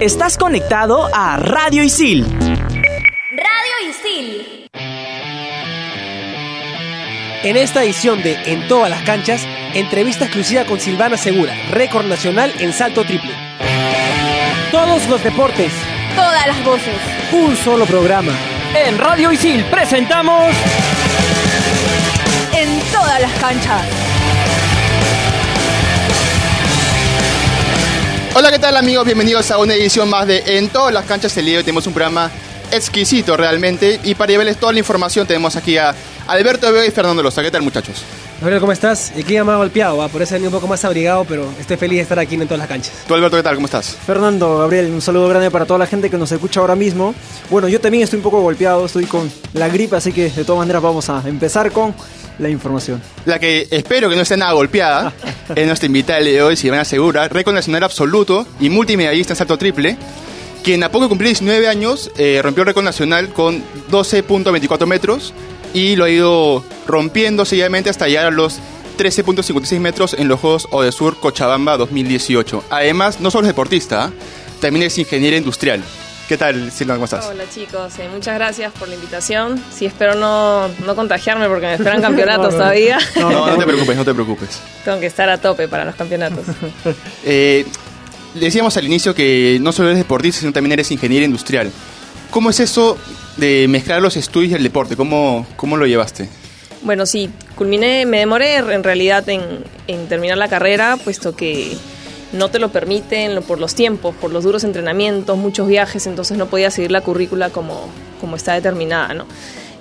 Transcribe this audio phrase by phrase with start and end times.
[0.00, 2.22] Estás conectado a Radio Isil.
[2.30, 4.68] Radio Isil.
[7.42, 12.52] En esta edición de En todas las canchas, entrevista exclusiva con Silvana Segura, récord nacional
[12.58, 13.32] en salto triple.
[14.70, 15.72] Todos los deportes,
[16.14, 16.94] Todas las voces.
[17.32, 18.32] un solo programa.
[18.74, 20.52] En Radio Isil presentamos
[22.54, 24.05] En todas las canchas.
[28.38, 29.06] Hola, ¿qué tal amigos?
[29.06, 31.86] Bienvenidos a una edición más de En todas las canchas el día de hoy tenemos
[31.86, 32.30] un programa
[32.70, 35.94] exquisito realmente y para llevarles toda la información tenemos aquí a
[36.26, 37.40] Alberto Vega y Fernando Loza.
[37.40, 38.02] ¿Qué tal muchachos?
[38.38, 39.12] Gabriel, ¿cómo estás?
[39.16, 40.08] El clima me ha golpeado, ¿va?
[40.08, 42.42] por eso he venido un poco más abrigado, pero estoy feliz de estar aquí en
[42.42, 42.92] todas las canchas.
[43.08, 43.54] Tú Alberto, ¿qué tal?
[43.54, 43.96] ¿Cómo estás?
[44.06, 47.14] Fernando, Gabriel, un saludo grande para toda la gente que nos escucha ahora mismo.
[47.48, 50.58] Bueno, yo también estoy un poco golpeado, estoy con la gripe, así que de todas
[50.58, 51.94] maneras vamos a empezar con
[52.38, 53.00] la información.
[53.24, 55.14] La que espero que no esté nada golpeada
[55.56, 59.96] es nuestra invitada de hoy, Silvana Segura, récord nacional absoluto y multimedallista en salto triple,
[60.62, 65.32] quien a poco de cumplir 19 años eh, rompió el récord nacional con 12.24 metros
[65.76, 68.60] y lo ha ido rompiendo seguidamente hasta llegar a los
[68.96, 72.64] 13.56 metros en los Juegos Odesur Cochabamba 2018.
[72.70, 74.10] Además, no solo es deportista, ¿ah?
[74.58, 75.82] también es ingeniera industrial.
[76.28, 76.96] ¿Qué tal, Silvana?
[76.96, 77.26] ¿Cómo estás?
[77.26, 79.62] Hola chicos, eh, muchas gracias por la invitación.
[79.70, 82.98] Sí, espero no, no contagiarme porque me esperan campeonatos todavía.
[83.16, 84.60] No, no te preocupes, no te preocupes.
[84.82, 86.46] Tengo que estar a tope para los campeonatos.
[87.22, 87.66] Eh,
[88.34, 91.70] decíamos al inicio que no solo eres deportista, sino también eres ingeniera industrial.
[92.30, 92.98] ¿Cómo es eso
[93.36, 94.96] de mezclar los estudios y el deporte?
[94.96, 96.28] ¿Cómo, cómo lo llevaste?
[96.82, 99.64] Bueno, sí, culminé, me demoré en realidad en,
[100.08, 101.76] terminar la carrera, puesto que
[102.32, 106.46] no te lo permiten por los tiempos, por los duros entrenamientos, muchos viajes, entonces no
[106.46, 107.88] podía seguir la currícula como,
[108.20, 109.26] como está determinada, ¿no?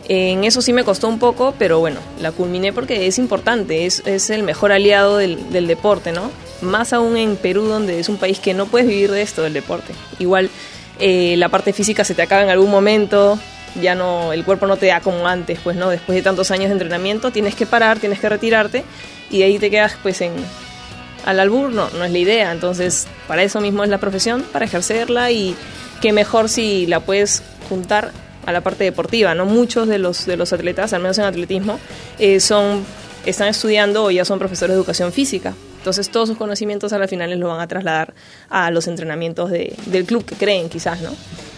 [0.07, 4.03] En eso sí me costó un poco, pero bueno, la culminé porque es importante, es,
[4.05, 6.31] es el mejor aliado del, del deporte, ¿no?
[6.61, 9.53] Más aún en Perú, donde es un país que no puedes vivir de esto, del
[9.53, 9.93] deporte.
[10.19, 10.49] Igual
[10.99, 13.39] eh, la parte física se te acaba en algún momento,
[13.81, 16.67] ya no, el cuerpo no te da como antes, pues no, después de tantos años
[16.67, 18.83] de entrenamiento tienes que parar, tienes que retirarte
[19.29, 20.33] y ahí te quedas pues en
[21.25, 24.65] al albur, no, no es la idea, entonces para eso mismo es la profesión, para
[24.65, 25.55] ejercerla y
[25.99, 28.11] que mejor si la puedes juntar
[28.45, 29.45] a la parte deportiva, ¿no?
[29.45, 31.79] Muchos de los, de los atletas, al menos en atletismo,
[32.19, 32.85] eh, son,
[33.25, 35.55] están estudiando o ya son profesores de educación física.
[35.85, 38.15] Entonces todos sus conocimientos a las finales lo van a trasladar
[38.49, 41.11] a los entrenamientos de- del club que creen quizás, ¿no?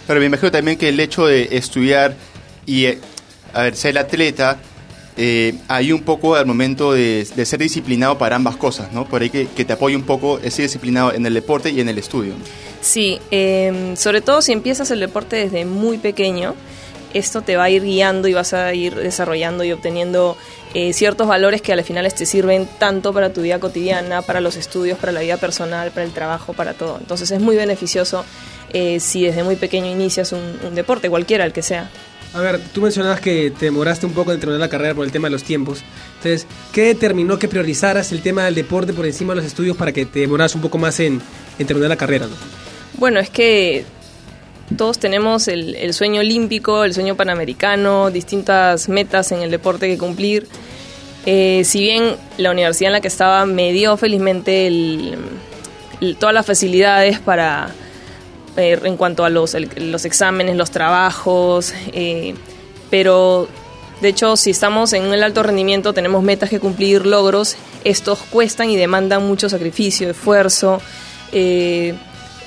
[0.06, 2.14] Pero me imagino también que el hecho de estudiar
[2.66, 3.00] y, eh,
[3.54, 4.58] a ver, ser atleta,
[5.16, 9.06] eh, hay un poco al momento de, de ser disciplinado para ambas cosas, ¿no?
[9.08, 11.80] Por ahí que, que te apoye un poco, es ser disciplinado en el deporte y
[11.80, 12.34] en el estudio.
[12.82, 16.54] Sí, eh, sobre todo si empiezas el deporte desde muy pequeño,
[17.18, 20.38] esto te va a ir guiando y vas a ir desarrollando y obteniendo
[20.74, 24.42] eh, ciertos valores que a las finales te sirven tanto para tu vida cotidiana, para
[24.42, 26.98] los estudios, para la vida personal, para el trabajo, para todo.
[27.00, 28.26] Entonces es muy beneficioso
[28.74, 31.90] eh, si desde muy pequeño inicias un, un deporte, cualquiera el que sea.
[32.34, 35.12] A ver, tú mencionabas que te demoraste un poco en terminar la carrera por el
[35.12, 35.82] tema de los tiempos.
[36.18, 39.92] Entonces, ¿qué determinó que priorizaras el tema del deporte por encima de los estudios para
[39.92, 41.22] que te demoras un poco más en,
[41.58, 42.28] en terminar la carrera?
[42.28, 42.36] ¿no?
[42.98, 43.86] Bueno, es que
[44.76, 50.48] todos tenemos el, sueño olímpico, el sueño panamericano, distintas metas en el deporte que cumplir.
[51.26, 55.18] Eh, si bien la universidad en la que estaba me dio felizmente el-
[56.02, 57.70] el- todas las facilidades para,
[58.56, 62.34] eh, en cuanto a los exámenes, los trabajos, eh,
[62.90, 63.48] pero
[64.02, 68.70] de hecho si estamos en el alto rendimiento tenemos metas que cumplir, logros, estos cuestan
[68.70, 70.82] y demandan mucho sacrificio, esfuerzo.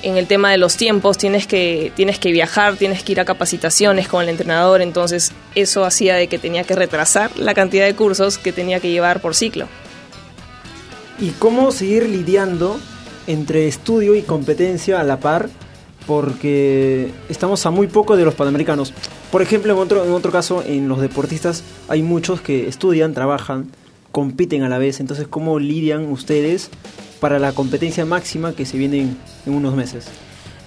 [0.03, 3.25] En el tema de los tiempos tienes que, tienes que viajar, tienes que ir a
[3.25, 7.95] capacitaciones con el entrenador, entonces eso hacía de que tenía que retrasar la cantidad de
[7.95, 9.67] cursos que tenía que llevar por ciclo.
[11.19, 12.79] ¿Y cómo seguir lidiando
[13.27, 15.49] entre estudio y competencia a la par?
[16.07, 18.93] Porque estamos a muy poco de los panamericanos.
[19.31, 23.71] Por ejemplo, en otro, en otro caso, en los deportistas hay muchos que estudian, trabajan,
[24.11, 24.99] compiten a la vez.
[24.99, 26.71] Entonces, ¿cómo lidian ustedes
[27.21, 30.07] para la competencia máxima que se viene en, en unos meses?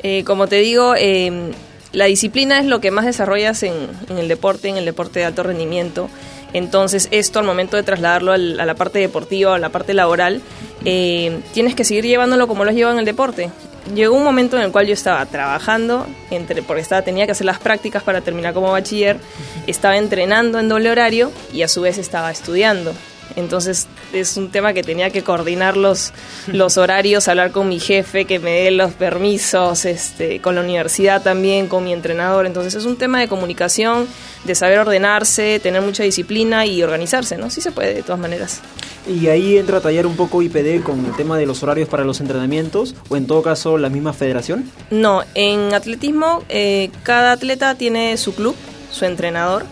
[0.02, 1.50] Eh, como te digo, eh,
[1.92, 3.74] la disciplina es lo que más desarrollas en,
[4.08, 6.08] en el deporte, en el deporte de alto rendimiento.
[6.52, 10.40] Entonces, esto al momento de trasladarlo al- a la parte deportiva, a la parte laboral,
[10.84, 13.50] eh, tienes que seguir llevándolo como lo has llevado en el deporte.
[13.94, 17.44] Llegó un momento en el cual yo estaba trabajando, entre, porque estaba, tenía que hacer
[17.44, 19.18] las prácticas para terminar como bachiller,
[19.66, 22.94] estaba entrenando en doble horario y a su vez estaba estudiando.
[23.36, 26.12] Entonces es un tema que tenía que coordinar los,
[26.46, 31.22] los horarios, hablar con mi jefe, que me dé los permisos, este, con la universidad
[31.22, 32.46] también, con mi entrenador.
[32.46, 34.06] Entonces es un tema de comunicación,
[34.44, 37.50] de saber ordenarse, tener mucha disciplina y organizarse, ¿no?
[37.50, 38.60] Sí se puede de todas maneras.
[39.06, 42.04] Y ahí entra a tallar un poco IPD con el tema de los horarios para
[42.04, 44.70] los entrenamientos, o en todo caso la misma federación.
[44.90, 48.56] No, en atletismo eh, cada atleta tiene su club,
[48.90, 49.64] su entrenador,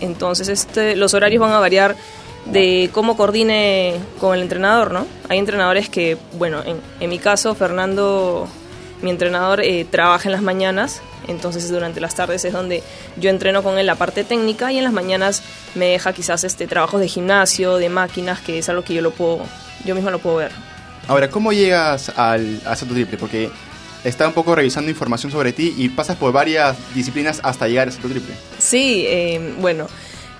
[0.00, 1.94] entonces este, los horarios van a variar
[2.46, 5.06] de cómo coordine con el entrenador, ¿no?
[5.28, 8.48] Hay entrenadores que, bueno, en, en mi caso, Fernando,
[9.02, 12.82] mi entrenador, eh, trabaja en las mañanas, entonces durante las tardes es donde
[13.16, 15.42] yo entreno con él la parte técnica y en las mañanas
[15.74, 19.10] me deja quizás este trabajos de gimnasio, de máquinas, que es algo que yo lo
[19.10, 19.40] puedo,
[19.84, 20.52] yo misma lo puedo ver.
[21.08, 23.18] Ahora, ¿cómo llegas al, salto triple?
[23.18, 23.50] Porque
[24.04, 27.92] está un poco revisando información sobre ti y pasas por varias disciplinas hasta llegar al
[27.92, 28.34] salto triple.
[28.58, 29.88] Sí, eh, bueno,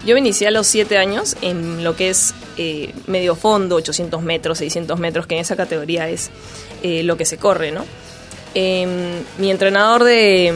[0.05, 4.23] yo me inicié a los 7 años en lo que es eh, medio fondo, 800
[4.23, 6.31] metros, 600 metros, que en esa categoría es
[6.83, 7.85] eh, lo que se corre, ¿no?
[8.55, 10.53] Em, mi entrenador de,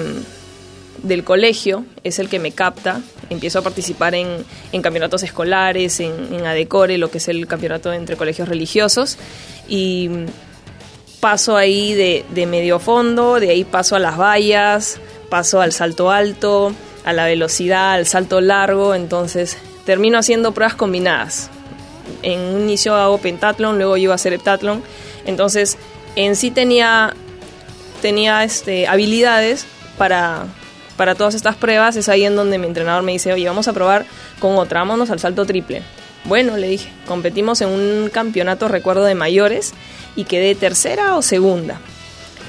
[1.02, 3.02] del colegio es el que me capta.
[3.31, 7.93] Empiezo a participar en, en campeonatos escolares, en, en ADECORE, lo que es el campeonato
[7.93, 9.19] entre colegios religiosos.
[9.69, 10.11] Y
[11.20, 14.99] paso ahí de, de medio fondo, de ahí paso a las vallas,
[15.31, 16.73] paso al salto alto,
[17.05, 18.95] a la velocidad, al salto largo.
[18.95, 21.51] Entonces termino haciendo pruebas combinadas.
[22.23, 24.83] En un inicio hago pentatlón, luego llego a hacer heptatlón.
[25.25, 25.79] Entonces
[26.17, 27.15] en sí tenía
[28.05, 29.65] tenía este, habilidades
[29.97, 30.45] para,
[30.99, 33.73] para todas estas pruebas, es ahí en donde mi entrenador me dice, oye, vamos a
[33.73, 34.05] probar
[34.41, 35.81] con otra, vámonos al salto triple.
[36.25, 39.73] Bueno, le dije, competimos en un campeonato, recuerdo, de mayores
[40.17, 41.81] y quedé tercera o segunda.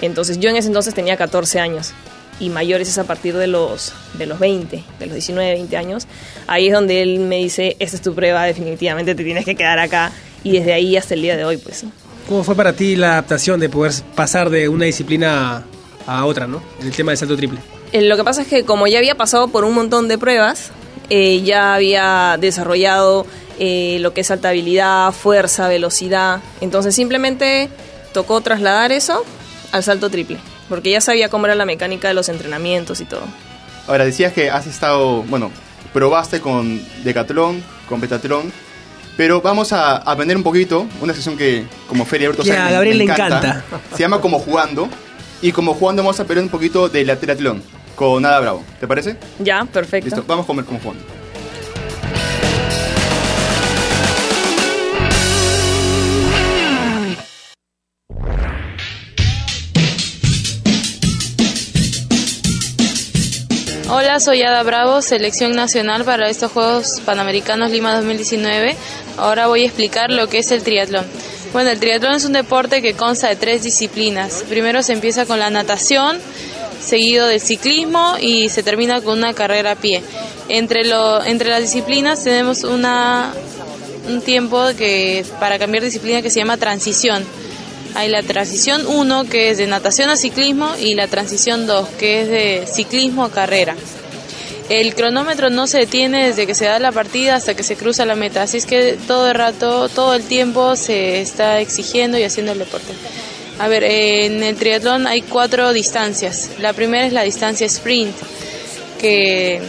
[0.02, 1.94] Entonces yo en ese entonces tenía 14 años
[2.40, 6.08] y mayores es a partir de los, de los 20, de los 19, 20 años.
[6.48, 9.80] Ahí es donde él me dice, esta es tu prueba, definitivamente te tienes que quedar
[9.80, 10.12] acá.
[10.44, 11.86] Y desde ahí hasta el día de hoy, pues.
[12.28, 15.64] ¿Cómo fue para ti la adaptación de poder pasar de una disciplina
[16.08, 16.62] a otra, ¿no?
[16.80, 17.60] En el tema del salto triple.
[17.92, 20.72] Eh, lo que pasa es que como ya había pasado por un montón de pruebas,
[21.10, 23.26] eh, ya había desarrollado
[23.60, 26.42] eh, lo que es saltabilidad, fuerza, velocidad.
[26.62, 27.70] Entonces simplemente
[28.14, 29.24] tocó trasladar eso
[29.72, 30.40] al salto triple,
[30.70, 33.24] porque ya sabía cómo era la mecánica de los entrenamientos y todo.
[33.88, 35.52] Ahora, decías que has estado, bueno,
[35.94, 38.52] probaste con decatlón, con petatlón,
[39.18, 42.72] pero vamos a aprender un poquito, una sesión que como Feria Alberto Ya, sabe, a
[42.72, 43.64] Gabriel le encanta.
[43.94, 44.90] Se llama Como Jugando.
[45.42, 47.62] Y como jugando vamos a aprender un poquito de la triatlón
[47.96, 48.64] con Nada Bravo.
[48.80, 49.18] ¿Te parece?
[49.40, 50.06] Ya, perfecto.
[50.08, 51.04] Listo, vamos a comer como jugando.
[64.16, 68.78] Hola, soy Ada Bravo, selección nacional para estos Juegos Panamericanos Lima 2019.
[69.18, 71.06] Ahora voy a explicar lo que es el triatlón.
[71.52, 74.46] Bueno, el triatlón es un deporte que consta de tres disciplinas.
[74.48, 76.18] Primero se empieza con la natación,
[76.80, 80.02] seguido del ciclismo y se termina con una carrera a pie.
[80.48, 83.34] Entre, lo, entre las disciplinas tenemos una,
[84.08, 87.26] un tiempo que, para cambiar disciplina que se llama transición.
[87.96, 92.22] Hay la transición 1 que es de natación a ciclismo y la transición 2 que
[92.22, 93.76] es de ciclismo a carrera.
[94.70, 98.04] El cronómetro no se detiene desde que se da la partida hasta que se cruza
[98.06, 102.24] la meta, así es que todo el rato, todo el tiempo se está exigiendo y
[102.24, 102.92] haciendo el deporte.
[103.60, 106.50] A ver, en el triatlón hay cuatro distancias.
[106.60, 108.16] La primera es la distancia sprint,
[109.00, 109.62] que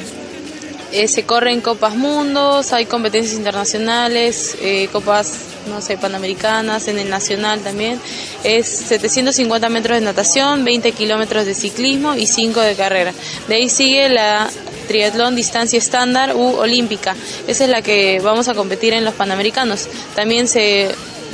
[0.93, 5.33] eh, se corre en Copas Mundos, hay competencias internacionales, eh, Copas,
[5.69, 8.01] no sé, panamericanas, en el nacional también.
[8.45, 13.13] Es 750 metros de natación, 20 kilómetros de ciclismo y 5 de carrera.
[13.47, 14.49] De ahí sigue la
[14.87, 17.15] triatlón distancia estándar u olímpica.
[17.47, 19.89] Esa es la que vamos a competir en los panamericanos.
[20.15, 20.89] También se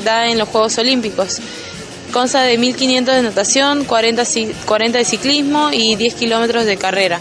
[0.05, 1.39] da en los Juegos Olímpicos.
[2.13, 7.21] Consta de 1500 de natación, 40, ci- 40 de ciclismo y 10 kilómetros de carrera.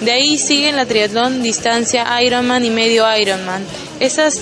[0.00, 3.62] De ahí siguen la triatlón distancia Ironman y medio Ironman.
[4.00, 4.38] Esas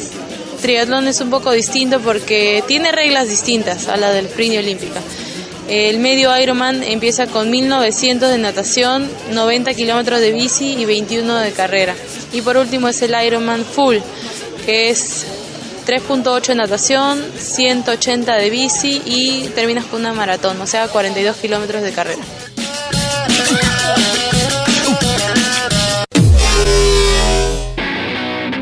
[0.63, 5.01] triatlón es un poco distinto porque tiene reglas distintas a la del sprint olímpica.
[5.71, 11.53] El medio Ironman empieza con 1900 de natación, 90 kilómetros de bici y 21 de
[11.53, 11.95] carrera.
[12.33, 13.99] Y por último es el Ironman Full,
[14.67, 15.27] que es
[15.87, 21.83] 3.8 de natación, 180 de bici y terminas con una maratón, o sea, 42 kilómetros
[21.83, 22.23] de carrera.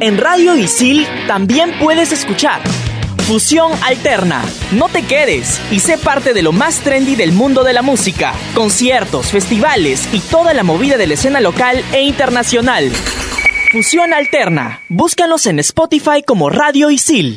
[0.00, 2.60] En Radio Isil también puedes escuchar
[3.28, 4.42] Fusión Alterna.
[4.72, 8.32] No te quedes y sé parte de lo más trendy del mundo de la música.
[8.54, 12.90] Conciertos, festivales y toda la movida de la escena local e internacional.
[13.70, 14.80] Fusión Alterna.
[14.88, 17.36] Búscanos en Spotify como Radio Isil.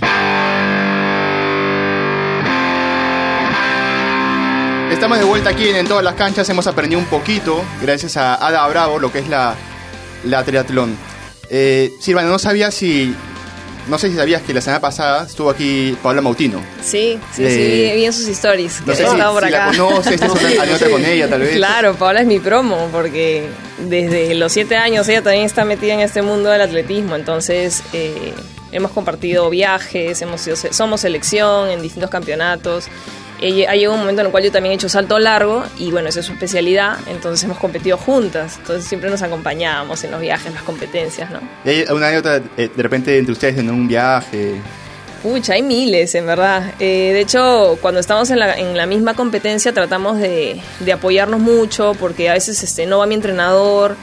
[4.94, 6.48] Estamos de vuelta aquí en, en todas las canchas.
[6.48, 9.56] Hemos aprendido un poquito, gracias a Ada Bravo, lo que es la,
[10.24, 10.96] la triatlón.
[11.50, 13.14] Eh, Silvana, no sabía si
[13.88, 16.62] no sé si sabías que la semana pasada estuvo aquí Paola Mautino.
[16.84, 18.80] Sí, sí, Eh, sí, vi en sus stories.
[18.82, 21.42] No que sé si, estaba por si la conoces, tienes una anécdota con ella, tal
[21.42, 21.56] vez.
[21.56, 23.48] Claro, Paola es mi promo, porque
[23.80, 28.34] desde los siete años ella también está metida en este mundo del atletismo, entonces eh,
[28.72, 32.86] hemos compartido viajes, hemos sido, somos selección en distintos campeonatos.
[33.42, 35.92] Ella, ha llegado un momento en el cual yo también he hecho salto largo y
[35.92, 40.22] bueno, esa es su especialidad, entonces hemos competido juntas, entonces siempre nos acompañábamos en los
[40.22, 41.40] viajes, las competencias, ¿no?
[41.66, 44.62] Y hay una anécdota eh, de repente entre ustedes en un viaje.
[45.24, 46.74] Pucha, hay miles, en verdad.
[46.80, 51.40] Eh, de hecho, cuando estamos en la, en la misma competencia tratamos de, de apoyarnos
[51.40, 53.96] mucho porque a veces este, no va mi entrenador.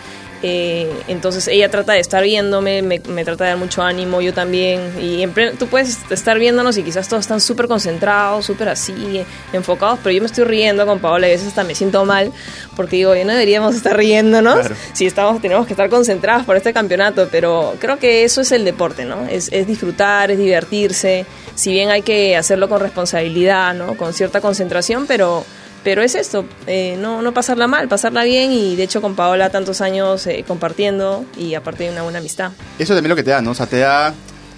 [0.43, 4.33] Eh, entonces ella trata de estar viéndome, me, me trata de dar mucho ánimo, yo
[4.33, 4.81] también.
[5.01, 9.25] Y en pleno- tú puedes estar viéndonos y quizás todos están súper concentrados, súper así,
[9.53, 12.33] enfocados, pero yo me estoy riendo con Paola y a veces hasta me siento mal
[12.77, 14.75] porque digo, "Oye, no deberíamos estar riéndonos Claro.
[14.93, 18.65] si estamos, tenemos que estar concentrados por este campeonato, pero creo que eso es el
[18.65, 19.27] deporte, ¿no?
[19.29, 23.97] Es, es disfrutar, es divertirse, si bien hay que hacerlo con responsabilidad, ¿no?
[23.97, 25.45] Con cierta concentración, pero,
[25.89, 29.49] pero es esto, eh, no, no pasarla mal, pasarla bien y de hecho con Paola
[29.49, 32.53] tantos años eh, compartiendo y aparte de una buena amistad.
[32.79, 33.53] Eso también lo que te da, ¿no?
[33.53, 34.13] O sea, te da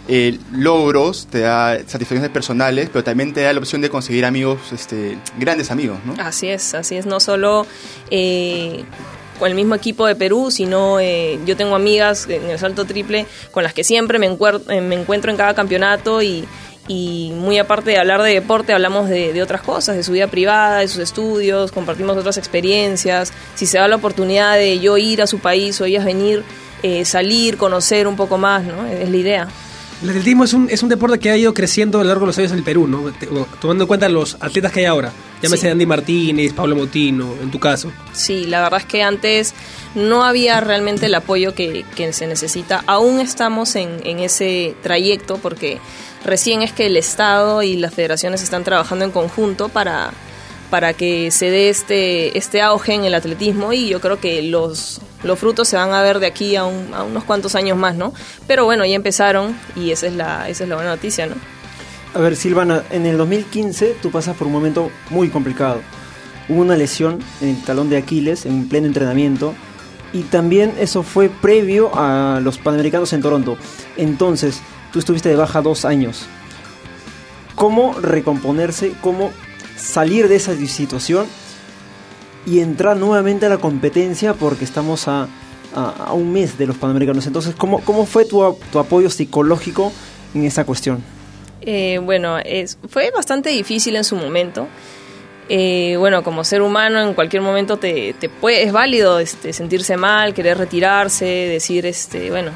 [0.08, 4.58] eh, logros, te da satisfacciones personales, pero también te da la opción de conseguir amigos,
[4.72, 6.16] este, grandes amigos, ¿no?
[6.20, 7.64] Así es, así es, no solo
[9.40, 13.26] con el mismo equipo de Perú, sino eh, yo tengo amigas en el salto triple
[13.52, 16.44] con las que siempre me, eh, me encuentro en cada campeonato y,
[16.90, 20.26] y muy aparte de hablar de deporte, hablamos de, de otras cosas, de su vida
[20.26, 25.22] privada, de sus estudios, compartimos otras experiencias, si se da la oportunidad de yo ir
[25.22, 26.42] a su país o ellas venir,
[26.82, 28.88] eh, salir, conocer un poco más, ¿no?
[28.88, 29.48] Es la idea.
[30.02, 32.28] El atletismo es un, es un deporte que ha ido creciendo a lo largo de
[32.28, 33.12] los años en el Perú, ¿no?
[33.60, 35.12] Tomando en cuenta los atletas que hay ahora.
[35.42, 35.68] Llámese Sí.
[35.68, 37.92] Andy Martínez, Pablo Motino, en tu caso.
[38.12, 39.54] Sí, la verdad es que antes
[39.94, 42.82] no había realmente el apoyo que, que se necesita.
[42.86, 45.78] Aún estamos en, en ese trayecto porque
[46.24, 50.10] recién es que el Estado y las federaciones están trabajando en conjunto para,
[50.70, 55.00] para que se dé este, este auge en el atletismo y yo creo que los,
[55.22, 57.94] los frutos se van a ver de aquí a, un- a unos cuantos años más,
[57.94, 58.12] ¿no?
[58.46, 61.34] Pero bueno, ya empezaron y esa es la, esa es la buena noticia, ¿no?
[62.12, 65.80] A ver, Silvana, en el 2015 tú pasas por un momento muy complicado.
[66.48, 69.54] Hubo una lesión en el talón de Aquiles en pleno entrenamiento
[70.12, 73.56] y también eso fue previo a los Panamericanos en Toronto.
[73.96, 74.60] Entonces,
[74.92, 76.26] tú estuviste de baja dos años.
[77.54, 78.92] ¿Cómo recomponerse?
[79.00, 79.30] ¿Cómo
[79.76, 81.26] salir de esa situación
[82.46, 85.28] y entrar nuevamente a la competencia porque estamos a,
[85.74, 87.26] a- un mes de los Panamericanos?
[87.26, 89.92] Entonces, ¿cómo, cómo fue tu, tu apoyo psicológico
[90.34, 91.02] en esa cuestión?
[91.60, 92.38] Eh, bueno,
[92.88, 94.66] fue bastante difícil en su momento.
[95.50, 99.96] Eh, bueno, como ser humano en cualquier momento te, te puede, es válido este, sentirse
[99.96, 102.52] mal, querer retirarse, decir, este, bueno,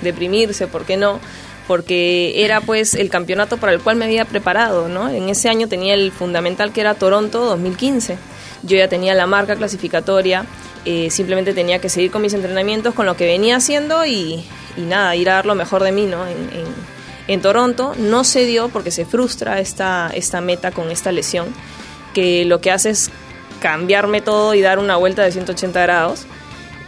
[0.00, 1.18] deprimirse, ¿por qué no?
[1.66, 5.08] Porque era pues el campeonato para el cual me había preparado, ¿no?
[5.08, 8.18] En ese año tenía el fundamental que era Toronto 2015.
[8.62, 10.46] Yo ya tenía la marca clasificatoria,
[10.84, 14.44] eh, simplemente tenía que seguir con mis entrenamientos, con lo que venía haciendo y,
[14.76, 16.24] y nada, ir a dar lo mejor de mí, ¿no?
[17.28, 21.48] En, Toronto no se dio porque se frustra esta, esta meta con esta lesión,
[22.14, 23.10] que lo que hace es
[23.60, 26.24] cambiarme todo y dar una vuelta de 180 grados.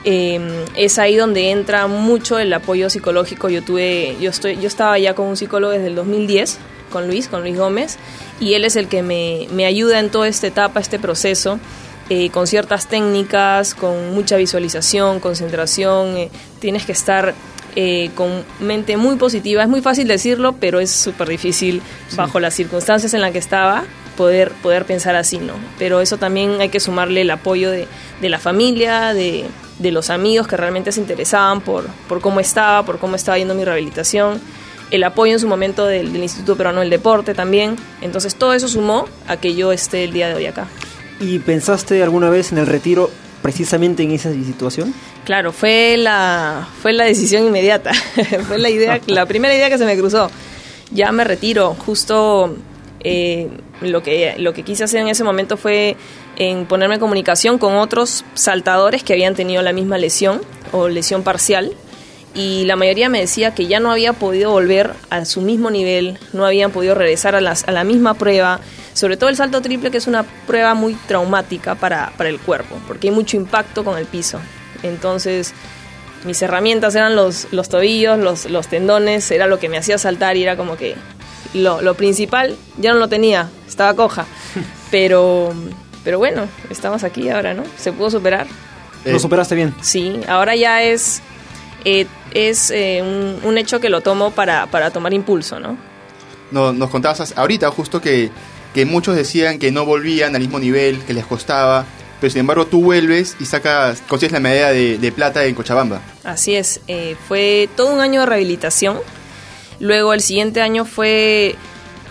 [0.05, 3.49] Eh, es ahí donde entra mucho el apoyo psicológico.
[3.49, 6.59] Yo tuve, yo estoy, yo estaba ya con un psicólogo desde el 2010,
[6.91, 7.99] con Luis, con Luis Gómez,
[8.41, 11.59] y él es el que me, me ayuda en toda esta etapa, este proceso.
[12.11, 17.35] eh, con ciertas técnicas, con mucha visualización, concentración, eh, tienes que estar
[17.77, 19.63] eh, con mente muy positiva.
[19.63, 21.83] Es muy fácil decirlo, pero es súper difícil
[22.17, 23.85] bajo las circunstancias en las que estaba
[24.19, 25.55] poder, poder pensar así, ¿no?
[25.79, 27.87] Pero eso también hay que sumarle el apoyo de,
[28.21, 29.45] de la familia, de,
[29.79, 33.55] de los amigos que realmente se interesaban por, por cómo estaba, por cómo estaba yendo
[33.55, 34.41] mi rehabilitación,
[34.91, 37.77] el apoyo en su momento del, del Instituto Peruano del Deporte también.
[38.01, 40.67] Entonces todo eso sumó a que yo esté el día de hoy acá.
[41.21, 43.11] ¿Y pensaste alguna vez en el retiro
[43.41, 44.93] precisamente en esa situación?
[45.25, 47.93] Claro, fue la, fue la decisión inmediata.
[48.49, 50.29] fue la idea, la primera idea que se me cruzó.
[50.91, 51.77] Ya me retiro.
[51.87, 52.57] Justo
[53.01, 53.49] eh,
[53.81, 55.97] lo, que, lo que quise hacer en ese momento fue
[56.69, 60.41] ponerme en comunicación con otros saltadores que habían tenido la misma lesión
[60.73, 61.73] o lesión parcial.
[62.35, 66.19] Y la mayoría me decía que ya no había podido volver a su mismo nivel,
[66.33, 68.61] no habían podido regresar a, las, a la misma prueba,
[68.93, 72.77] sobre todo el salto triple, que es una prueba muy traumática para, para el cuerpo,
[72.87, 74.39] porque hay mucho impacto con el piso.
[74.85, 75.53] Entonces,
[76.25, 80.37] mis herramientas eran los, los tobillos, los, los tendones, era lo que me hacía saltar
[80.37, 80.95] y era como que
[81.55, 84.27] lo, lo principal ya no lo tenía, estaba coja.
[84.91, 85.53] Pero,
[86.03, 87.63] pero bueno, estamos aquí ahora, ¿no?
[87.77, 88.47] Se pudo superar.
[89.05, 89.75] Eh, Lo superaste bien.
[89.83, 91.21] Sí, ahora ya es,
[91.85, 95.77] eh, es eh, un, un hecho que lo tomo para, para tomar impulso, ¿no?
[96.51, 98.31] no- nos contabas as- ahorita justo que,
[98.73, 101.85] que muchos decían que no volvían al mismo nivel, que les costaba,
[102.19, 106.01] pero sin embargo tú vuelves y sacas, consigues la medalla de, de plata en Cochabamba.
[106.25, 108.97] Así es, eh, fue todo un año de rehabilitación.
[109.81, 111.55] Luego el siguiente año fue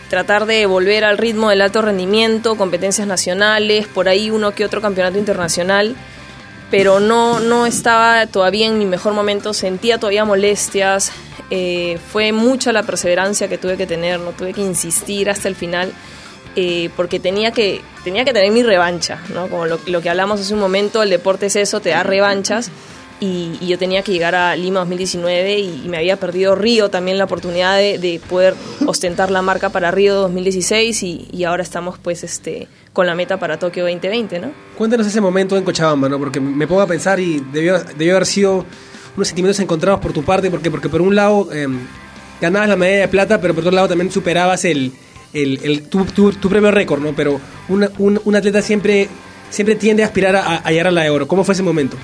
[0.10, 4.82] tratar de volver al ritmo del alto rendimiento, competencias nacionales, por ahí uno que otro
[4.82, 5.96] campeonato internacional,
[6.72, 11.12] pero no, no estaba todavía en mi mejor momento, sentía todavía molestias,
[11.50, 15.56] eh, fue mucha la perseverancia que tuve que tener, no tuve que insistir hasta el
[15.56, 15.92] final.
[16.60, 19.48] eh, porque tenía que, tenía que tener mi revancha, ¿no?
[19.48, 22.72] Como lo, lo que hablamos hace un momento, el deporte es eso, te da revanchas,
[23.20, 26.90] y, y yo tenía que llegar a Lima 2019 y, y me había perdido Río
[26.90, 28.54] también la oportunidad de, de poder
[28.86, 33.38] ostentar la marca para Río 2016 y, y ahora estamos pues este con la meta
[33.40, 34.52] para Tokio 2020, ¿no?
[34.78, 36.18] Cuéntanos ese momento en Cochabamba, ¿no?
[36.20, 38.66] Porque me pongo a pensar y debió, debió haber sido
[39.16, 41.68] unos sentimientos encontrados por tu parte, porque, porque por un lado eh,
[42.42, 44.92] ganabas la medalla de plata, pero por otro lado también superabas el,
[45.34, 47.14] el, tu, tu, tu propio récord, ¿no?
[47.16, 49.08] Pero una- un, un atleta siempre,
[49.52, 51.28] siempre tiende a aspirar a, a llegar a la de oro.
[51.28, 51.98] ¿Cómo fue ese momento?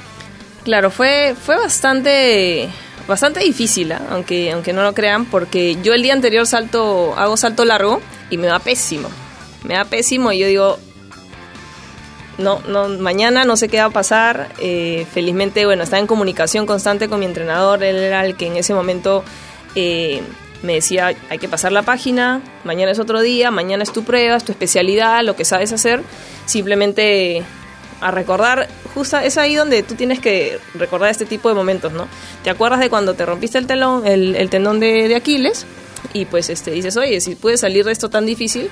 [0.63, 2.69] Claro, fue, fue bastante,
[3.07, 4.01] bastante difícil, ¿ah?
[4.11, 8.37] aunque, aunque no lo crean, porque yo el día anterior salto, hago salto largo y
[8.37, 9.09] me va pésimo.
[9.63, 10.79] Me da pésimo y yo digo,
[12.37, 14.53] no, no, mañana no sé qué va a pasar.
[14.59, 18.55] Eh, felizmente, bueno, estaba en comunicación constante con mi entrenador, él era el que en
[18.55, 19.23] ese momento
[19.75, 20.21] eh,
[20.61, 24.37] me decía, hay que pasar la página, mañana es otro día, mañana es tu prueba,
[24.37, 26.01] es tu especialidad, lo que sabes hacer,
[26.45, 27.43] simplemente
[28.03, 32.07] a recordar, justo es ahí donde tú tienes que recordar este tipo de momentos, ¿no?
[32.43, 35.65] ¿Te acuerdas de cuando te rompiste el telón, el, el tendón de, de Aquiles?
[36.11, 38.69] Y pues este, dices, oye, si puedes salir de esto tan difícil,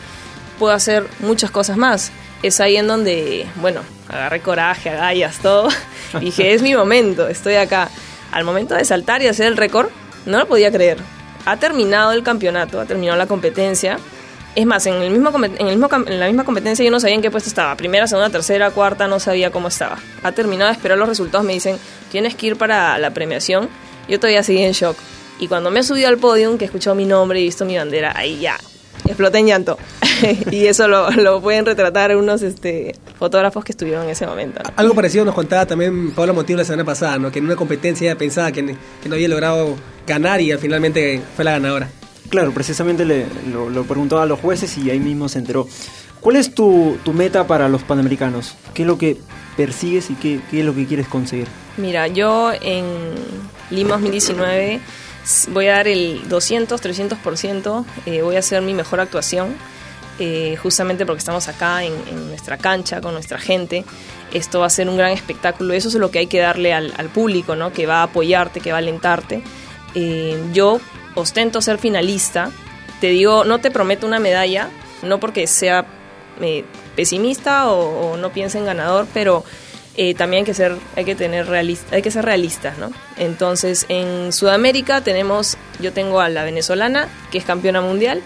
[0.59, 2.11] puedo hacer muchas cosas más.
[2.43, 5.69] Es ahí en donde, bueno, agarré coraje, agallas, todo.
[6.15, 7.89] Y dije, es mi momento, estoy acá.
[8.33, 9.89] Al momento de saltar y hacer el récord,
[10.25, 10.97] no lo podía creer.
[11.45, 13.97] Ha terminado el campeonato, ha terminado la competencia.
[14.53, 17.15] Es más, en, el mismo, en, el mismo, en la misma competencia yo no sabía
[17.15, 17.75] en qué puesto estaba.
[17.75, 19.97] Primera, segunda, tercera, cuarta, no sabía cómo estaba.
[20.23, 21.77] Ha terminado de esperar los resultados, me dicen,
[22.11, 23.69] tienes que ir para la premiación.
[24.09, 24.97] Yo todavía seguí en shock.
[25.39, 27.77] Y cuando me he subido al podio, que he escuchado mi nombre y visto mi
[27.77, 28.57] bandera, ahí ya,
[29.05, 29.77] exploté en llanto.
[30.51, 34.61] y eso lo, lo pueden retratar unos este, fotógrafos que estuvieron en ese momento.
[34.75, 37.31] Algo parecido nos contaba también Pablo Montilo la semana pasada, ¿no?
[37.31, 41.45] Que en una competencia pensaba que, que no había logrado ganar y al finalmente fue
[41.45, 41.89] la ganadora.
[42.31, 45.67] Claro, precisamente le, lo, lo preguntó a los jueces y ahí mismo se enteró.
[46.21, 48.55] ¿Cuál es tu, tu meta para los Panamericanos?
[48.73, 49.17] ¿Qué es lo que
[49.57, 51.47] persigues y qué, qué es lo que quieres conseguir?
[51.77, 52.85] Mira, yo en
[53.69, 54.79] Lima 2019
[55.23, 59.49] s- voy a dar el 200, 300%, eh, voy a hacer mi mejor actuación,
[60.19, 63.83] eh, justamente porque estamos acá en, en nuestra cancha, con nuestra gente.
[64.31, 66.93] Esto va a ser un gran espectáculo, eso es lo que hay que darle al,
[66.97, 67.73] al público, ¿no?
[67.73, 69.43] que va a apoyarte, que va a alentarte.
[69.95, 70.79] Eh, yo
[71.15, 72.51] ostento ser finalista,
[72.99, 74.69] te digo, no te prometo una medalla,
[75.03, 75.85] no porque sea
[76.39, 79.43] eh, pesimista o, no piense en ganador, pero
[79.95, 82.91] eh, también hay que ser, hay que tener realista, hay que ser realistas, ¿no?
[83.17, 88.21] Entonces, en Sudamérica tenemos, yo tengo a la venezolana, que es campeona mundial,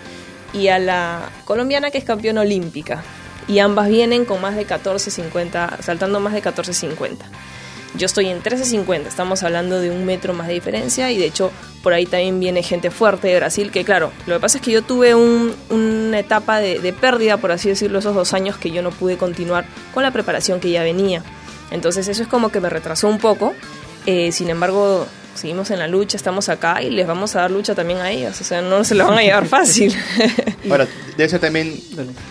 [0.53, 3.03] y a la colombiana, que es campeona olímpica.
[3.47, 7.17] Y ambas vienen con más de 14.50, saltando más de 14.50.
[7.97, 11.51] Yo estoy en 13.50, estamos hablando de un metro más de diferencia y de hecho
[11.83, 14.71] por ahí también viene gente fuerte de Brasil, que claro, lo que pasa es que
[14.71, 18.81] yo tuve un- una etapa de, pérdida, por así decirlo, esos dos años que yo
[18.81, 21.23] no pude continuar con la preparación que ya venía.
[21.71, 23.53] Entonces eso es como que me retrasó un poco,
[24.07, 27.75] Eh, sin embargo seguimos en la lucha, estamos acá y les vamos a dar lucha
[27.75, 29.95] también a ellas, o sea, no se lo van a llevar fácil.
[30.69, 31.79] Ahora, debe ser también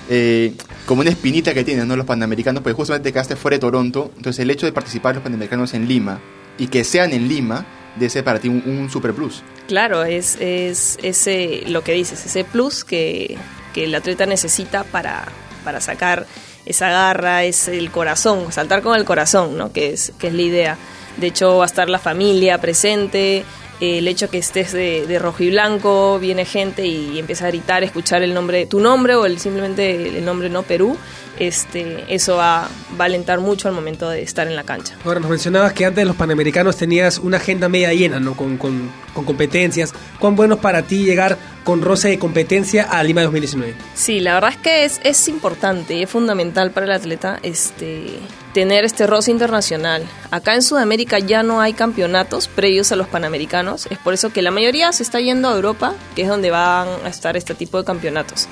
[0.08, 0.54] eh,
[0.86, 1.96] como una espinita que tienen ¿no?
[1.96, 5.74] los panamericanos, porque justamente quedaste fuera de Toronto, entonces el hecho de participar los panamericanos
[5.74, 6.20] en Lima
[6.58, 7.64] y que sean en Lima,
[7.96, 9.42] debe ser para ti un, un super plus.
[9.68, 13.38] Claro, es, es ese, lo que dices, ese plus que,
[13.72, 15.26] que el atleta necesita para,
[15.64, 16.26] para sacar
[16.66, 19.72] esa garra, es el corazón, saltar con el corazón, ¿no?
[19.72, 20.78] que, es, que es la idea.
[21.16, 23.44] De hecho, va a estar la familia presente,
[23.80, 27.82] eh, el hecho que estés de, rojo y blanco, viene gente y empieza a gritar,
[27.82, 30.96] escuchar el nombre, tu nombre o el, simplemente el nombre no Perú,
[31.38, 34.94] este, eso va, a alentar mucho al momento de estar en la cancha.
[35.04, 38.34] Ahora, nos mencionabas que antes los Panamericanos tenías una agenda media llena, ¿no?
[38.34, 39.92] Con, con, con competencias.
[40.20, 43.74] ¿Cuán bueno es para ti llegar con roce de competencia a Lima 2019?
[43.94, 48.06] Sí, la verdad es que es, es importante y es fundamental para el atleta este,
[48.52, 50.04] tener este roce internacional.
[50.30, 54.42] Acá en Sudamérica ya no hay campeonatos previos a los Panamericanos, es por eso que
[54.42, 57.78] la mayoría se está yendo a Europa, que es donde van a estar este tipo
[57.78, 58.46] de campeonatos.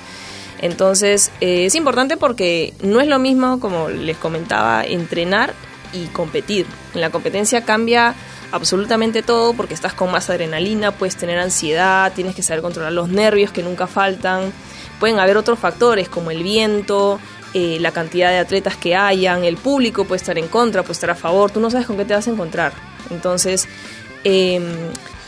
[0.60, 5.54] Entonces, eh, es importante porque no es lo mismo, como les comentaba, entrenar
[5.92, 6.66] y competir.
[6.94, 8.14] En la competencia cambia
[8.52, 13.08] absolutamente todo porque estás con más adrenalina, puedes tener ansiedad, tienes que saber controlar los
[13.08, 14.52] nervios que nunca faltan.
[15.00, 17.18] Pueden haber otros factores como el viento,
[17.54, 21.10] eh, la cantidad de atletas que hayan, el público puede estar en contra, puede estar
[21.10, 22.72] a favor, tú no sabes con qué te vas a encontrar.
[23.10, 23.66] Entonces,
[24.22, 24.64] em,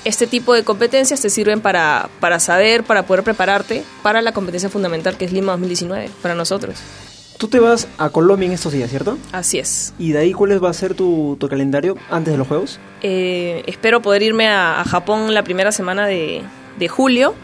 [0.04, 4.68] este tipo de competencias te sirven para, para saber, para poder prepararte para la competencia
[4.68, 6.78] fundamental que es Lima 2019, para nosotros.
[7.38, 9.18] Tú te vas a Colombia en estos días, ¿cierto?
[9.32, 9.92] Así es.
[9.98, 12.78] ¿Y de ahí cuál va a ser tu, tu calendario antes de los Juegos?
[13.02, 16.42] Eh, espero poder irme a, a Japón la primera semana de,
[16.78, 17.34] de julio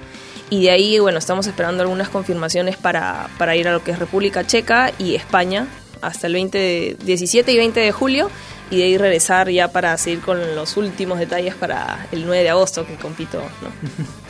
[0.49, 3.99] y de ahí, bueno, estamos esperando algunas confirmaciones para, para ir a lo que es
[3.99, 5.67] República Checa y España
[6.03, 8.31] hasta el 20 de- 17 y 20 de julio
[8.71, 12.51] y de ahí regresar ya para seguir con los últimos detalles para el 9 de
[12.51, 13.69] agosto que compito, ¿no?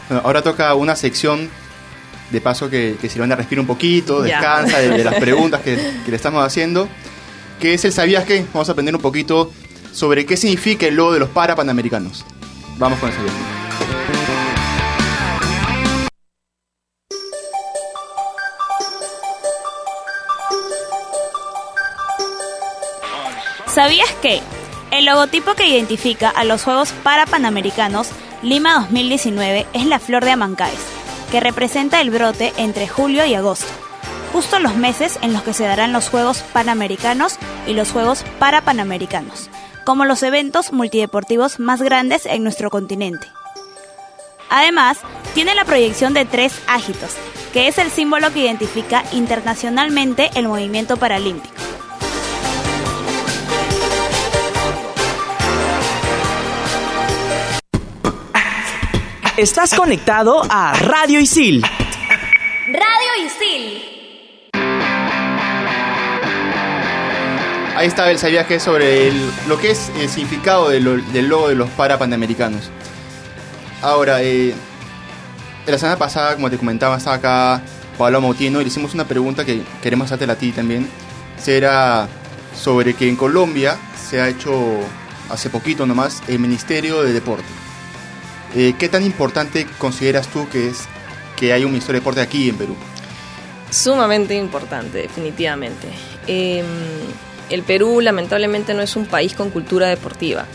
[0.08, 1.48] Bueno, ahora toca una sección
[2.30, 6.10] de paso que, que Silvana respira un poquito, descansa de, de las preguntas que, que
[6.10, 6.88] le estamos haciendo,
[7.60, 8.44] que es el ¿sabías qué?
[8.52, 9.52] Vamos a aprender un poquito
[9.92, 12.24] sobre qué significa el logo de los Parapanamericanos.
[12.78, 13.60] Vamos con el ¿sabías qué?
[23.74, 24.40] ¿Sabías que
[24.90, 28.08] el logotipo que identifica a los Juegos Parapanamericanos
[28.42, 30.80] Lima 2019 es la flor de Amancaes,
[31.30, 33.68] que representa el brote entre julio y agosto,
[34.32, 39.50] justo los meses en los que se darán los Juegos Panamericanos y los Juegos Parapanamericanos,
[39.84, 43.26] como los eventos multideportivos más grandes en nuestro continente.
[44.48, 44.98] Además,
[45.34, 47.16] tiene la proyección de tres ágitos,
[47.52, 51.59] que es el símbolo que identifica internacionalmente el movimiento paralímpico.
[59.40, 61.62] Estás conectado a Radio Isil.
[61.62, 63.82] Radio Isil.
[67.74, 68.60] Ahí estaba el ¿sabías qué?
[68.60, 72.68] sobre el- lo que es el significado de lo- del logo de los Parapanamericanos.
[73.80, 74.54] Ahora, eh,
[75.66, 77.62] la semana pasada, como te comentaba, estaba acá
[77.96, 80.86] Pablo Mautieno y le hicimos una pregunta que queremos hacerte a ti también.
[81.42, 82.08] Será
[82.54, 83.78] sobre que en Colombia
[84.10, 84.52] se ha hecho
[85.30, 87.46] hace poquito nomás el Ministerio de Deporte.
[88.54, 90.88] Eh, ¿Qué tan importante consideras tú que es
[91.36, 92.76] que hay un Ministerio de Deporte aquí en Perú?
[93.70, 95.88] Sumamente importante, definitivamente.
[96.26, 96.64] Eh,
[97.48, 100.46] el Perú lamentablemente no es un país con cultura deportiva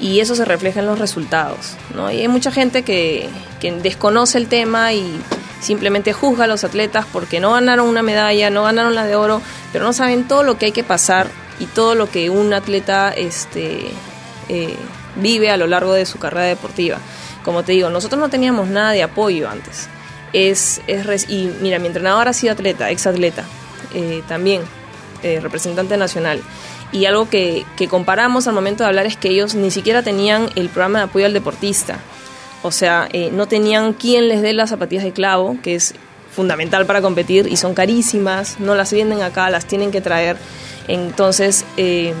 [0.00, 1.76] y eso se refleja en los resultados.
[1.94, 2.10] ¿no?
[2.10, 3.28] Y hay mucha gente que,
[3.60, 5.18] que desconoce el tema y
[5.60, 9.42] simplemente juzga a los atletas porque no ganaron una medalla, no ganaron la de oro,
[9.72, 13.10] pero no saben todo lo que hay que pasar y todo lo que un atleta
[13.10, 13.90] este,
[14.48, 14.76] eh,
[15.16, 16.98] vive a lo largo de su carrera deportiva.
[17.48, 19.88] Como te digo, nosotros no teníamos nada de apoyo antes.
[20.34, 23.42] Es, es y mira, mi entrenador ha sido atleta, ex atleta,
[23.94, 24.60] eh, también
[25.22, 26.42] eh, representante nacional.
[26.92, 30.50] Y algo que, que comparamos al momento de hablar es que ellos ni siquiera tenían
[30.56, 32.00] el programa de apoyo al deportista.
[32.62, 35.94] O sea, eh, no tenían quien les dé las zapatillas de clavo, que es
[36.30, 40.36] fundamental para competir y son carísimas, no las venden acá, las tienen que traer.
[40.86, 42.12] Entonces, eh,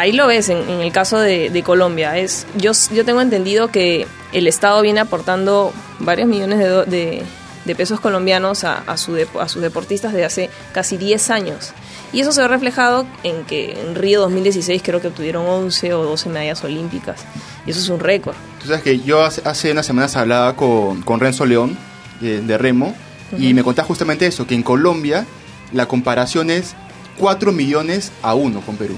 [0.00, 2.16] ahí lo ves en, en el caso de, de Colombia.
[2.18, 7.22] Es, yo, yo tengo entendido que el Estado viene aportando varios millones de, do- de-
[7.64, 11.72] de pesos colombianos a, a, su depo- a sus deportistas de hace casi 10 años.
[12.12, 16.02] Y eso se ve reflejado en que en Río 2016 creo que obtuvieron 11 o
[16.04, 17.20] 12 medallas olímpicas.
[17.66, 18.34] Y eso es un récord.
[18.60, 21.76] Tú sabes que yo hace, hace unas semanas hablaba con, con Renzo León
[22.20, 22.94] de, de Remo
[23.38, 23.54] y Ujú.
[23.54, 25.26] me contaba justamente eso, que en Colombia
[25.72, 26.74] la comparación es
[27.18, 28.96] 4 millones a 1 con Perú.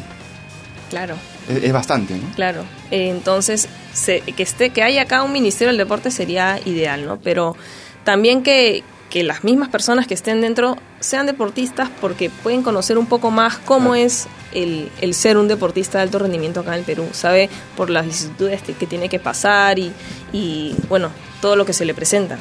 [0.93, 1.17] Claro.
[1.49, 2.29] Es, es bastante, ¿no?
[2.37, 7.05] Claro, Eh, entonces se- que esté que haya acá un ministerio del deporte sería ideal,
[7.07, 7.19] ¿no?
[7.19, 7.57] Pero
[8.05, 13.07] también que, que las mismas personas que estén dentro sean deportistas porque pueden conocer un
[13.07, 16.85] poco más cómo es el, el ser un deportista de alto rendimiento acá en el
[16.85, 19.93] Perú, sabe por las vicisitudes que, que tiene que pasar y,
[20.33, 22.37] y bueno todo lo que se le presenta.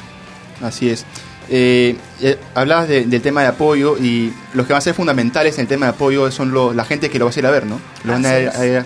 [0.62, 1.04] Así es.
[1.50, 5.56] Eh, eh, hablabas de- del tema de apoyo y los que van a ser fundamentales
[5.56, 7.50] en el tema de apoyo son lo- la gente que lo va a ir a
[7.50, 7.80] ver, ¿no?
[8.04, 8.84] Lo van a ir a ver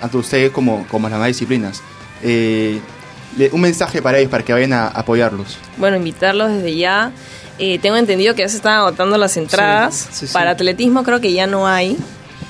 [0.00, 1.80] ante ustedes como, como las demás disciplinas.
[2.22, 2.80] Eh,
[3.38, 5.58] le- un mensaje para ellos, para que vayan a apoyarlos.
[5.76, 7.12] Bueno, invitarlos desde ya.
[7.58, 10.08] Eh, tengo entendido que ya se están agotando las entradas.
[10.12, 10.32] sí, sí.
[10.32, 11.96] Para atletismo creo que ya no hay.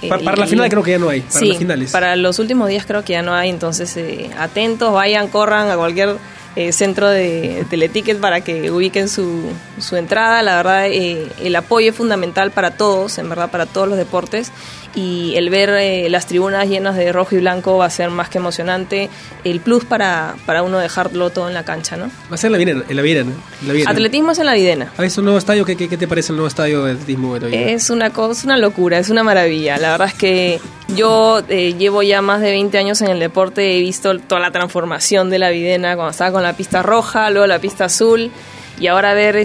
[0.00, 1.90] Eh, Pa- para la final creo que ya no hay, para sí, las finales.
[1.92, 3.50] para los últimos días creo que ya no hay.
[3.50, 6.16] Entonces, eh, atentos, vayan, corran a cualquier
[6.56, 9.50] eh, centro de teleticket para que ubiquen su,
[9.82, 10.42] su entrada.
[10.42, 14.52] La verdad, eh, el apoyo es fundamental para todos, en verdad, para todos los deportes.
[14.94, 18.28] y el ver eh, las tribunas llenas de rojo y blanco va a ser más
[18.28, 19.08] que emocionante.
[19.42, 22.10] El plus para, para uno dejarlo todo en la cancha, ¿no?
[22.30, 23.90] Va a ser en la Videna, en la Videna, en la Videna.
[23.90, 24.92] Atletismo es en la Videna.
[24.98, 25.64] Ah, ¿Es un nuevo estadio?
[25.64, 27.72] ¿Qué, qué, qué te parece el nuevo estadio de atletismo de?
[27.72, 29.78] Es una cosa, una locura, es una maravilla.
[29.78, 30.60] La verdad es que
[30.94, 34.50] yo eh, llevo ya más de 20 años en el deporte, he visto toda la
[34.50, 38.30] transformación de la Videna cuando estaba con la pista roja, luego la pista azul
[38.78, 39.36] y ahora ver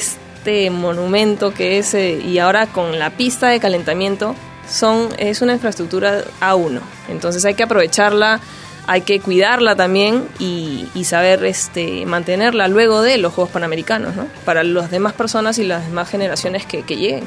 [0.47, 4.33] este monumento que es eh, y ahora con la pista de calentamiento
[4.65, 6.79] son es una infraestructura A1.
[7.09, 8.39] Entonces hay que aprovecharla,
[8.87, 14.27] hay que cuidarla también y, saber este mantenerla luego de los Juegos Panamericanos, ¿no?
[14.45, 17.25] Para las demás personas y las demás generaciones que, que lleguen.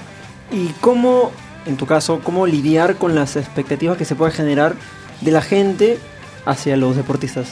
[0.51, 1.31] ¿Y cómo,
[1.67, 4.77] en tu caso, cómo lidiar con las expectativas que se puede generar
[5.21, 5.99] de la gente
[6.47, 7.49] hacia los deportistas?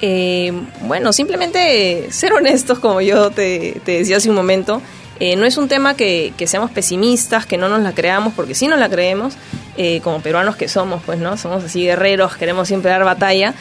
[0.00, 4.82] Eh, bueno, simplemente ser honestos, como yo te, te decía hace un momento.
[5.18, 8.54] Eh, no es un tema que, que, seamos pesimistas, que no nos la creamos, porque
[8.54, 9.34] sí nos la creemos,
[9.78, 11.38] eh, como peruanos que somos, pues, ¿no?
[11.38, 13.54] Somos así guerreros, queremos siempre dar batalla,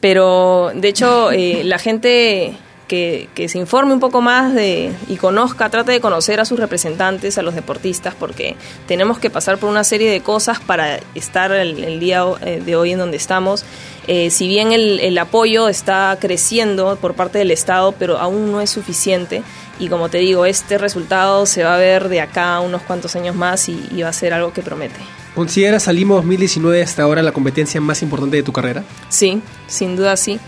[0.00, 2.54] pero de hecho eh, la gente
[2.92, 6.58] que, que, se informe un poco más de, y conozca, trate de conocer a sus
[6.58, 8.54] representantes, a los deportistas, porque
[8.86, 12.92] tenemos que pasar por una serie de cosas para estar el, el día de hoy
[12.92, 13.64] en donde estamos.
[14.08, 18.60] Eh, si bien el, el, apoyo está creciendo por parte del Estado, pero aún no
[18.60, 19.42] es suficiente.
[19.78, 23.34] Y como te digo, este resultado se va a ver de acá unos cuantos años
[23.34, 25.00] más y, y va a ser algo que promete.
[25.34, 28.84] ¿Consideras Salimo 2019 hasta ahora la competencia más importante de tu carrera?
[29.08, 30.38] Sí, sin duda sí.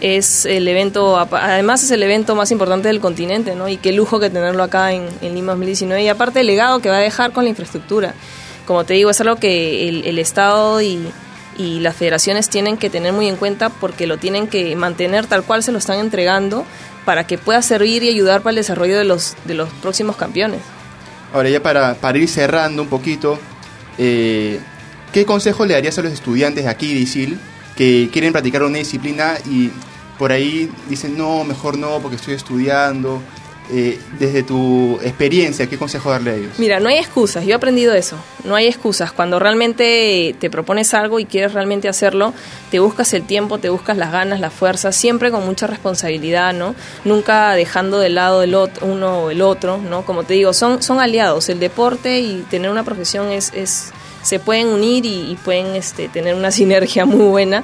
[0.00, 3.68] Es el evento, además es el evento más importante del continente, ¿no?
[3.68, 6.02] Y qué lujo que tenerlo acá en, Lima 2019.
[6.02, 8.14] Y aparte el legado que va a dejar con la infraestructura.
[8.66, 11.08] Como te digo, es algo que el, el Estado y,
[11.58, 15.44] y las federaciones tienen que tener muy en cuenta porque lo tienen que mantener tal
[15.44, 16.64] cual se lo están entregando
[17.04, 20.60] para que pueda servir y ayudar para el desarrollo de los, de los próximos campeones.
[21.32, 23.38] Ahora ya para, para ir cerrando un poquito,
[23.98, 24.60] eh,
[25.12, 27.38] ¿qué consejo le darías a los estudiantes de aquí de ISIL
[27.76, 29.70] que quieren practicar una disciplina y
[30.18, 33.20] por ahí dicen, no, mejor no, porque estoy estudiando?
[33.68, 36.52] Eh, desde tu experiencia, ¿qué consejo darle a ellos?
[36.58, 39.10] Mira, no hay excusas, yo he aprendido eso, no hay excusas.
[39.10, 42.32] Cuando realmente te propones algo y quieres realmente hacerlo,
[42.70, 46.76] te buscas el tiempo, te buscas las ganas, la fuerza, siempre con mucha responsabilidad, ¿no?
[47.04, 50.06] Nunca dejando de lado el uno o el otro, ¿no?
[50.06, 53.90] Como te digo, son, son aliados, el deporte y tener una profesión es, es
[54.26, 57.62] se pueden unir y, pueden este, tener una sinergia muy buena.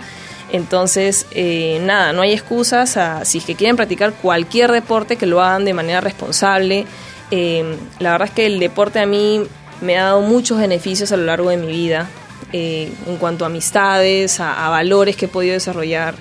[0.53, 2.97] Entonces, eh, nada, no hay excusas.
[3.25, 6.87] Si es que quieren practicar cualquier deporte, que lo hagan de manera responsable.
[7.31, 9.43] Eh, la verdad es que el deporte a mí
[9.81, 12.09] me ha dado muchos beneficios a lo largo de mi vida,
[12.53, 16.15] eh, en cuanto a amistades, a, a, valores que he podido desarrollar.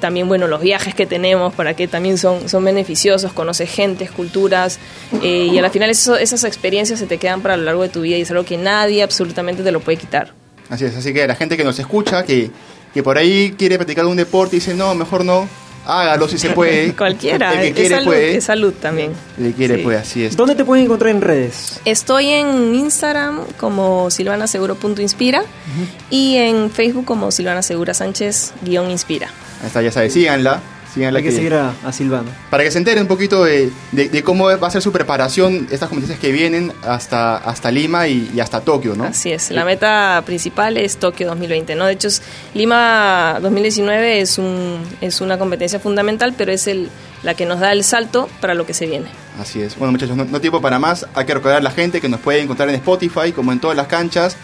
[0.00, 4.78] También, bueno, los viajes que tenemos, para que también son, son beneficiosos, conoces gentes, culturas,
[5.22, 8.22] y al final esas experiencias se te quedan para lo largo de tu vida y
[8.22, 10.32] es algo que nadie absolutamente te lo puede quitar.
[10.68, 12.50] Así es, así que la gente que nos escucha, que
[12.92, 15.48] que por ahí quiere practicar un deporte y dice, no, mejor no,
[15.88, 16.94] hágalo si se puede.
[16.96, 18.36] Cualquiera, el que es, quiere, salud, puede.
[18.36, 19.12] es salud también.
[19.38, 19.82] El que quiere sí.
[19.82, 20.36] puede, así es.
[20.36, 21.80] ¿Dónde te pueden encontrar en redes?
[21.84, 25.86] Estoy en Instagram como silvanaseguro.inspira uh -huh.
[26.10, 29.28] y en Facebook como Silvana Segura Sánchez-inspira.
[29.60, 30.60] Ahí está, ya sabes, síganla.
[31.04, 32.30] Hay que, que seguir a, a, Silvana.
[32.50, 35.68] Para que se enteren un poquito de, de, de, cómo va a ser su preparación,
[35.70, 39.04] estas competencias que vienen hasta, hasta Lima y, y hasta Tokio, ¿no?
[39.04, 41.86] Así es, la meta principal es Tokio 2020, ¿no?
[41.86, 42.08] De hecho,
[42.54, 46.88] Lima 2019 es, un, es una competencia fundamental, pero es el,
[47.22, 49.06] la que nos da el salto para lo que se viene.
[49.40, 49.76] Así es.
[49.78, 51.06] Bueno, muchachos, no, no tiempo para más.
[51.14, 53.76] Hay que recordar a la gente que nos puede encontrar en Spotify, como en todas
[53.76, 54.36] las canchas.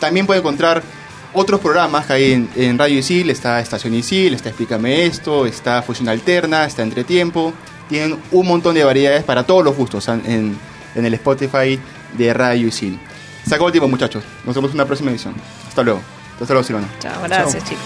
[0.00, 0.82] También puede encontrar
[1.32, 5.82] otros programas que hay en, en, Radio Isil, está Estación Isil, está Explícame Esto, está
[5.82, 7.52] Fusión Alterna, está Entretiempo.
[7.88, 10.56] Tienen un montón de variedades para todos los gustos en,
[10.94, 11.78] en el Spotify
[12.16, 12.98] de Radio Isil.
[13.46, 14.24] Se acabó el tiempo, muchachos.
[14.44, 15.34] Nos vemos en una próxima edición.
[15.66, 16.02] Hasta luego.
[16.40, 16.88] Hasta luego, Silvana.
[17.00, 17.70] Chao, gracias, Chao.
[17.70, 17.84] chicos.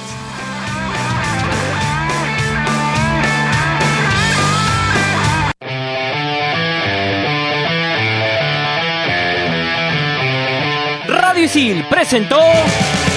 [11.07, 13.12] Radio Isil presentó En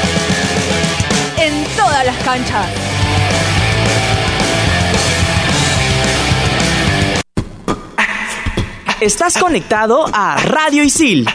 [2.26, 2.68] canchas.
[9.00, 11.28] Estás conectado a Radio Isil